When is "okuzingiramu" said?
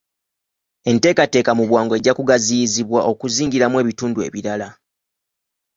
3.11-3.75